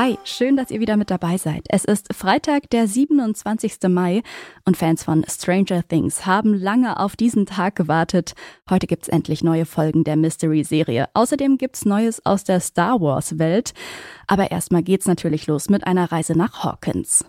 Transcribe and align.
Hi, 0.00 0.16
schön, 0.22 0.56
dass 0.56 0.70
ihr 0.70 0.78
wieder 0.78 0.96
mit 0.96 1.10
dabei 1.10 1.38
seid. 1.38 1.64
Es 1.70 1.84
ist 1.84 2.14
Freitag, 2.14 2.70
der 2.70 2.86
27. 2.86 3.78
Mai 3.88 4.22
und 4.64 4.76
Fans 4.76 5.02
von 5.02 5.24
Stranger 5.28 5.82
Things 5.82 6.24
haben 6.24 6.54
lange 6.54 7.00
auf 7.00 7.16
diesen 7.16 7.46
Tag 7.46 7.74
gewartet. 7.74 8.34
Heute 8.70 8.86
gibt's 8.86 9.08
endlich 9.08 9.42
neue 9.42 9.66
Folgen 9.66 10.04
der 10.04 10.14
Mystery-Serie. 10.14 11.08
Außerdem 11.14 11.58
gibt's 11.58 11.84
Neues 11.84 12.24
aus 12.24 12.44
der 12.44 12.60
Star 12.60 13.00
Wars-Welt. 13.00 13.74
Aber 14.28 14.52
erstmal 14.52 14.84
geht's 14.84 15.06
natürlich 15.06 15.48
los 15.48 15.68
mit 15.68 15.84
einer 15.84 16.12
Reise 16.12 16.38
nach 16.38 16.62
Hawkins. 16.62 17.24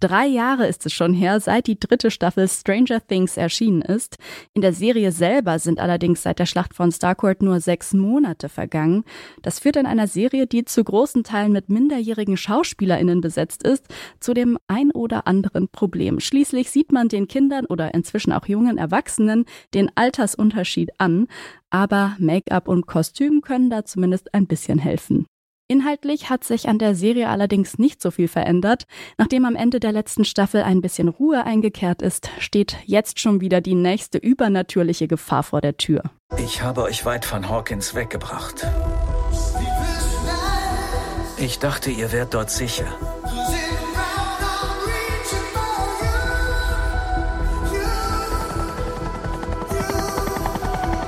Drei 0.00 0.26
Jahre 0.26 0.66
ist 0.66 0.84
es 0.84 0.92
schon 0.92 1.14
her, 1.14 1.40
seit 1.40 1.66
die 1.66 1.78
dritte 1.78 2.10
Staffel 2.10 2.48
Stranger 2.48 3.00
Things 3.06 3.36
erschienen 3.36 3.80
ist. 3.80 4.18
In 4.52 4.60
der 4.60 4.72
Serie 4.72 5.12
selber 5.12 5.58
sind 5.58 5.78
allerdings 5.80 6.22
seit 6.22 6.38
der 6.38 6.46
Schlacht 6.46 6.74
von 6.74 6.92
Starcourt 6.92 7.42
nur 7.42 7.60
sechs 7.60 7.94
Monate 7.94 8.48
vergangen. 8.48 9.04
Das 9.40 9.60
führt 9.60 9.76
in 9.76 9.86
einer 9.86 10.06
Serie, 10.06 10.46
die 10.46 10.64
zu 10.64 10.82
großen 10.84 11.24
Teilen 11.24 11.52
mit 11.52 11.70
minderjährigen 11.70 12.36
SchauspielerInnen 12.36 13.20
besetzt 13.20 13.62
ist, 13.62 13.86
zu 14.20 14.34
dem 14.34 14.58
ein 14.66 14.90
oder 14.90 15.26
anderen 15.26 15.68
Problem. 15.68 16.20
Schließlich 16.20 16.70
sieht 16.70 16.92
man 16.92 17.08
den 17.08 17.28
Kindern 17.28 17.64
oder 17.64 17.94
inzwischen 17.94 18.32
auch 18.32 18.46
jungen 18.46 18.78
Erwachsenen 18.78 19.44
den 19.72 19.90
Altersunterschied 19.94 20.90
an, 20.98 21.28
aber 21.70 22.16
Make-up 22.18 22.68
und 22.68 22.86
Kostüm 22.86 23.40
können 23.40 23.70
da 23.70 23.84
zumindest 23.84 24.34
ein 24.34 24.46
bisschen 24.46 24.78
helfen. 24.78 25.26
Inhaltlich 25.66 26.28
hat 26.28 26.44
sich 26.44 26.68
an 26.68 26.78
der 26.78 26.94
Serie 26.94 27.30
allerdings 27.30 27.78
nicht 27.78 28.02
so 28.02 28.10
viel 28.10 28.28
verändert. 28.28 28.84
Nachdem 29.16 29.46
am 29.46 29.56
Ende 29.56 29.80
der 29.80 29.92
letzten 29.92 30.26
Staffel 30.26 30.62
ein 30.62 30.82
bisschen 30.82 31.08
Ruhe 31.08 31.44
eingekehrt 31.44 32.02
ist, 32.02 32.28
steht 32.38 32.76
jetzt 32.84 33.18
schon 33.18 33.40
wieder 33.40 33.62
die 33.62 33.74
nächste 33.74 34.18
übernatürliche 34.18 35.08
Gefahr 35.08 35.42
vor 35.42 35.62
der 35.62 35.78
Tür. 35.78 36.02
Ich 36.36 36.60
habe 36.60 36.82
euch 36.82 37.06
weit 37.06 37.24
von 37.24 37.48
Hawkins 37.48 37.94
weggebracht. 37.94 38.66
Ich 41.38 41.58
dachte, 41.58 41.90
ihr 41.90 42.12
wärt 42.12 42.34
dort 42.34 42.50
sicher. 42.50 42.84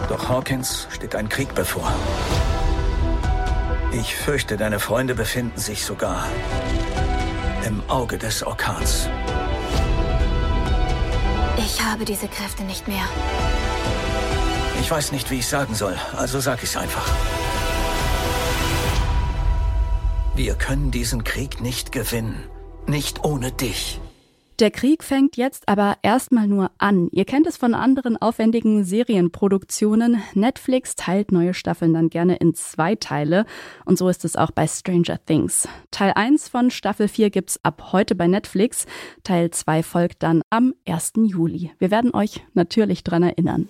Doch 0.09 0.31
Hawkins 0.31 0.89
steht 0.91 1.15
ein 1.15 1.29
Krieg 1.29 1.55
bevor. 1.55 1.93
Ich 3.99 4.15
fürchte, 4.15 4.59
deine 4.59 4.79
Freunde 4.79 5.15
befinden 5.15 5.59
sich 5.59 5.83
sogar 5.83 6.29
im 7.67 7.83
Auge 7.89 8.19
des 8.19 8.43
Orkans. 8.43 9.09
Ich 11.57 11.83
habe 11.83 12.05
diese 12.05 12.29
Kräfte 12.29 12.63
nicht 12.65 12.87
mehr. 12.89 13.05
Ich 14.83 14.91
weiß 14.91 15.13
nicht, 15.13 15.31
wie 15.31 15.39
ich 15.39 15.47
sagen 15.47 15.75
soll, 15.75 15.97
also 16.15 16.41
sag 16.41 16.63
ich's 16.63 16.77
einfach. 16.77 17.09
Wir 20.35 20.57
können 20.57 20.91
diesen 20.91 21.25
Krieg 21.25 21.63
nicht 21.63 21.91
gewinnen. 21.91 22.45
Nicht 22.87 23.25
ohne 23.25 23.51
dich. 23.51 23.99
Der 24.59 24.71
Krieg 24.71 25.05
fängt 25.05 25.37
jetzt 25.37 25.69
aber 25.69 25.99
erstmal 26.01 26.49
nur 26.49 26.71
an. 26.79 27.09
Ihr 27.13 27.27
kennt 27.27 27.47
es 27.47 27.59
von 27.59 27.75
anderen 27.75 28.17
aufwendigen 28.17 28.85
Serienproduktionen. 28.85 30.23
Netflix 30.33 30.97
teilt 30.97 31.31
neue 31.31 31.53
Staffeln 31.53 31.93
dann 31.93 32.09
gerne 32.09 32.37
in 32.37 32.55
zwei 32.55 32.95
Teile. 32.95 33.45
Und 33.85 33.99
so 33.99 34.09
ist 34.09 34.25
es 34.25 34.35
auch 34.35 34.51
bei 34.51 34.67
Stranger 34.67 35.19
Things. 35.27 35.69
Teil 35.91 36.13
1 36.15 36.49
von 36.49 36.71
Staffel 36.71 37.07
4 37.07 37.29
gibt's 37.29 37.61
ab 37.65 37.93
heute 37.93 38.15
bei 38.15 38.29
Netflix. 38.29 38.87
Teil 39.25 39.51
2 39.51 39.83
folgt 39.83 40.23
dann 40.23 40.41
am 40.49 40.73
1. 40.89 41.13
Juli. 41.17 41.73
Wir 41.79 41.91
werden 41.91 42.15
euch 42.15 42.43
natürlich 42.55 43.05
dran 43.05 43.25
erinnern. 43.25 43.69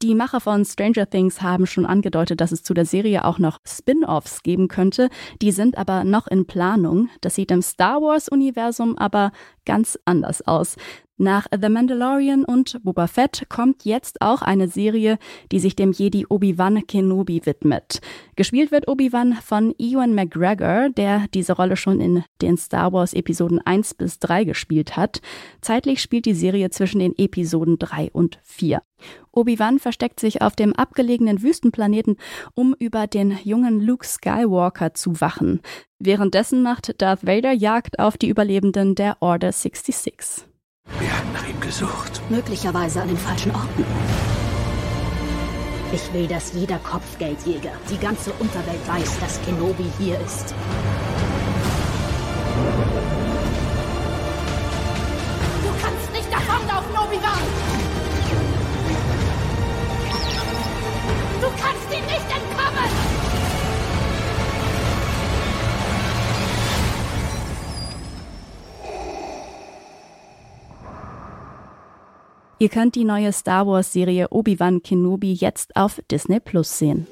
Die 0.00 0.14
Macher 0.14 0.38
von 0.38 0.64
Stranger 0.64 1.10
Things 1.10 1.42
haben 1.42 1.66
schon 1.66 1.84
angedeutet, 1.84 2.40
dass 2.40 2.52
es 2.52 2.62
zu 2.62 2.72
der 2.72 2.84
Serie 2.84 3.24
auch 3.24 3.40
noch 3.40 3.58
Spin-offs 3.66 4.44
geben 4.44 4.68
könnte. 4.68 5.08
Die 5.42 5.50
sind 5.50 5.76
aber 5.76 6.04
noch 6.04 6.28
in 6.28 6.46
Planung. 6.46 7.08
Das 7.20 7.34
sieht 7.34 7.50
im 7.50 7.62
Star 7.62 8.00
Wars-Universum 8.00 8.96
aber 8.96 9.32
ganz 9.68 9.98
anders 10.06 10.40
aus. 10.48 10.76
Nach 11.20 11.46
The 11.50 11.68
Mandalorian 11.68 12.44
und 12.44 12.80
Boba 12.84 13.08
Fett 13.08 13.46
kommt 13.48 13.84
jetzt 13.84 14.22
auch 14.22 14.40
eine 14.40 14.68
Serie, 14.68 15.18
die 15.50 15.58
sich 15.58 15.74
dem 15.74 15.90
Jedi 15.90 16.24
Obi-Wan 16.28 16.86
Kenobi 16.86 17.44
widmet. 17.44 18.00
Gespielt 18.36 18.70
wird 18.70 18.86
Obi-Wan 18.86 19.32
von 19.32 19.74
Ewan 19.78 20.14
McGregor, 20.14 20.90
der 20.90 21.26
diese 21.34 21.54
Rolle 21.54 21.76
schon 21.76 22.00
in 22.00 22.22
den 22.40 22.56
Star 22.56 22.92
Wars 22.92 23.14
Episoden 23.14 23.60
1 23.60 23.94
bis 23.94 24.20
3 24.20 24.44
gespielt 24.44 24.96
hat. 24.96 25.20
Zeitlich 25.60 26.00
spielt 26.00 26.24
die 26.24 26.34
Serie 26.34 26.70
zwischen 26.70 27.00
den 27.00 27.18
Episoden 27.18 27.80
3 27.80 28.12
und 28.12 28.38
4. 28.44 28.80
Obi-Wan 29.32 29.80
versteckt 29.80 30.20
sich 30.20 30.40
auf 30.40 30.54
dem 30.54 30.72
abgelegenen 30.72 31.42
Wüstenplaneten, 31.42 32.16
um 32.54 32.74
über 32.78 33.08
den 33.08 33.36
jungen 33.42 33.80
Luke 33.80 34.06
Skywalker 34.06 34.94
zu 34.94 35.20
wachen. 35.20 35.60
Währenddessen 36.00 36.62
macht 36.62 37.02
Darth 37.02 37.26
Vader 37.26 37.52
Jagd 37.52 37.98
auf 37.98 38.16
die 38.16 38.28
Überlebenden 38.28 38.94
der 38.94 39.16
Order 39.18 39.50
66. 39.50 40.46
Wir 41.00 41.18
haben 41.18 41.32
nach 41.32 41.48
ihm 41.48 41.58
gesucht. 41.60 42.22
Möglicherweise 42.30 43.02
an 43.02 43.08
den 43.08 43.16
falschen 43.16 43.50
Orten. 43.50 43.84
Ich 45.92 46.12
will, 46.12 46.28
dass 46.28 46.52
jeder 46.52 46.78
Kopfgeldjäger, 46.78 47.72
die 47.90 47.98
ganze 47.98 48.30
Unterwelt 48.34 48.86
weiß, 48.86 49.18
dass 49.18 49.42
Kenobi 49.44 49.86
hier 49.98 50.20
ist. 50.20 50.54
Ihr 72.60 72.68
könnt 72.68 72.96
die 72.96 73.04
neue 73.04 73.32
Star 73.32 73.68
Wars 73.68 73.92
Serie 73.92 74.28
Obi-Wan 74.30 74.82
Kenobi 74.82 75.32
jetzt 75.32 75.76
auf 75.76 76.02
Disney 76.10 76.40
Plus 76.40 76.76
sehen. 76.78 77.06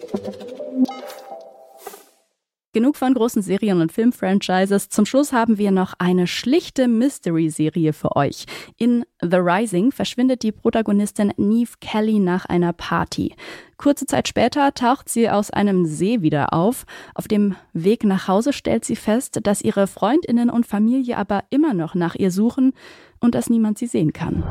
Genug 2.73 2.97
von 2.97 3.15
großen 3.15 3.41
Serien 3.43 3.81
und 3.81 3.93
Filmfranchises. 3.93 4.89
Zum 4.89 5.07
Schluss 5.07 5.33
haben 5.33 5.57
wir 5.57 5.71
noch 5.71 5.95
eine 5.99 6.27
schlichte 6.27 6.89
Mystery-Serie 6.89 7.93
für 7.93 8.17
euch. 8.17 8.45
In 8.77 9.05
The 9.23 9.37
Rising 9.37 9.93
verschwindet 9.93 10.43
die 10.43 10.53
Protagonistin 10.53 11.33
Neve 11.37 11.71
Kelly 11.81 12.19
nach 12.19 12.45
einer 12.47 12.73
Party. 12.73 13.35
Kurze 13.79 14.05
Zeit 14.05 14.27
später 14.27 14.75
taucht 14.75 15.09
sie 15.09 15.31
aus 15.31 15.53
einem 15.53 15.87
See 15.87 16.23
wieder 16.23 16.53
auf. 16.53 16.85
Auf 17.15 17.29
dem 17.29 17.55
Weg 17.73 18.03
nach 18.03 18.27
Hause 18.27 18.53
stellt 18.53 18.85
sie 18.85 18.97
fest, 18.97 19.39
dass 19.45 19.63
ihre 19.63 19.87
Freundinnen 19.87 20.51
und 20.51 20.67
Familie 20.67 21.17
aber 21.17 21.45
immer 21.51 21.73
noch 21.73 21.95
nach 21.95 22.17
ihr 22.17 22.33
suchen 22.33 22.73
und 23.21 23.37
dass 23.37 23.49
niemand 23.49 23.79
sie 23.79 23.87
sehen 23.87 24.13
kann. 24.13 24.43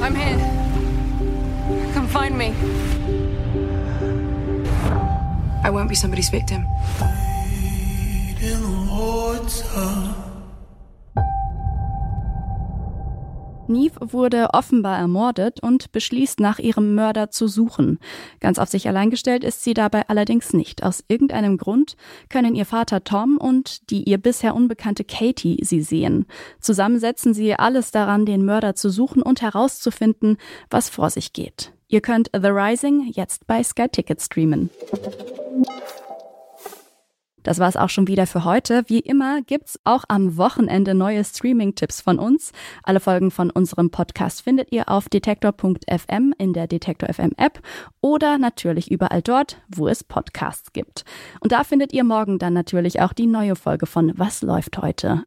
I'm 0.00 0.14
here. 0.14 0.38
Come 1.92 2.08
find 2.08 2.38
me. 2.38 2.54
I 5.62 5.70
won't 5.70 5.88
be 5.88 5.94
somebody's 5.94 6.30
victim. 6.30 6.66
Neve 13.68 14.12
wurde 14.12 14.48
offenbar 14.52 14.98
ermordet 14.98 15.62
und 15.62 15.92
beschließt, 15.92 16.40
nach 16.40 16.58
ihrem 16.58 16.94
Mörder 16.94 17.30
zu 17.30 17.48
suchen. 17.48 17.98
Ganz 18.40 18.58
auf 18.58 18.68
sich 18.68 18.88
allein 18.88 19.10
gestellt 19.10 19.44
ist 19.44 19.62
sie 19.62 19.74
dabei 19.74 20.08
allerdings 20.08 20.52
nicht. 20.52 20.82
Aus 20.82 21.04
irgendeinem 21.08 21.58
Grund 21.58 21.96
können 22.28 22.54
ihr 22.54 22.66
Vater 22.66 23.04
Tom 23.04 23.36
und 23.38 23.90
die 23.90 24.04
ihr 24.04 24.18
bisher 24.18 24.54
unbekannte 24.54 25.04
Katie 25.04 25.58
sie 25.62 25.82
sehen. 25.82 26.26
Zusammen 26.60 26.98
setzen 26.98 27.34
sie 27.34 27.54
alles 27.54 27.90
daran, 27.90 28.26
den 28.26 28.44
Mörder 28.44 28.74
zu 28.74 28.90
suchen 28.90 29.22
und 29.22 29.42
herauszufinden, 29.42 30.36
was 30.70 30.88
vor 30.88 31.10
sich 31.10 31.32
geht. 31.32 31.72
Ihr 31.88 32.02
könnt 32.02 32.30
The 32.34 32.48
Rising 32.48 33.10
jetzt 33.12 33.46
bei 33.46 33.62
Sky 33.62 33.88
Ticket 33.88 34.20
streamen. 34.20 34.70
Das 37.42 37.58
war 37.58 37.68
es 37.68 37.76
auch 37.76 37.88
schon 37.88 38.08
wieder 38.08 38.26
für 38.26 38.44
heute. 38.44 38.84
Wie 38.86 39.00
immer 39.00 39.42
gibt's 39.42 39.78
auch 39.84 40.04
am 40.08 40.36
Wochenende 40.36 40.94
neue 40.94 41.24
Streaming-Tipps 41.24 42.00
von 42.00 42.18
uns. 42.18 42.52
Alle 42.82 43.00
Folgen 43.00 43.30
von 43.30 43.50
unserem 43.50 43.90
Podcast 43.90 44.42
findet 44.42 44.72
ihr 44.72 44.88
auf 44.88 45.08
detektor.fm 45.08 46.34
in 46.38 46.52
der 46.52 46.66
Detektor 46.66 47.12
FM 47.12 47.32
App 47.36 47.60
oder 48.00 48.38
natürlich 48.38 48.90
überall 48.90 49.22
dort, 49.22 49.58
wo 49.68 49.88
es 49.88 50.04
Podcasts 50.04 50.72
gibt. 50.72 51.04
Und 51.40 51.52
da 51.52 51.64
findet 51.64 51.92
ihr 51.92 52.04
morgen 52.04 52.38
dann 52.38 52.52
natürlich 52.52 53.00
auch 53.00 53.12
die 53.12 53.26
neue 53.26 53.56
Folge 53.56 53.86
von 53.86 54.12
Was 54.16 54.42
läuft 54.42 54.78
heute? 54.78 55.24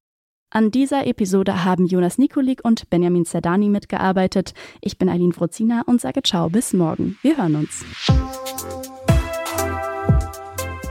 An 0.53 0.69
dieser 0.69 1.07
Episode 1.07 1.63
haben 1.63 1.85
Jonas 1.85 2.17
Nikolik 2.17 2.59
und 2.65 2.89
Benjamin 2.89 3.25
Zerdani 3.25 3.69
mitgearbeitet. 3.69 4.53
Ich 4.81 4.97
bin 4.97 5.07
Eileen 5.07 5.31
Frozina 5.31 5.83
und 5.85 6.01
sage 6.01 6.21
ciao 6.23 6.49
bis 6.49 6.73
morgen. 6.73 7.17
Wir 7.21 7.37
hören 7.37 7.55
uns. 7.55 7.85